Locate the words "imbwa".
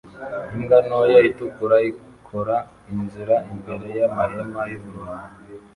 0.55-0.77